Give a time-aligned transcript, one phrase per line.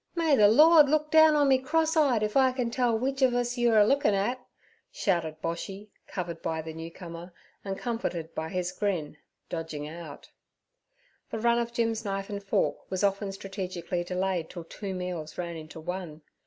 [0.15, 3.35] 'May the Lord look down on me cross eyed if I can tell w'ich ov
[3.35, 4.43] us ur you a lookin' at!'
[4.91, 7.31] shouted Boshy, covered by the newcomer,
[7.63, 9.17] and comforted by his grin,
[9.47, 10.31] dodging out.
[11.29, 15.55] The run of Jim's knife and fork was often strategically delayed till two meals ran
[15.55, 16.23] into one.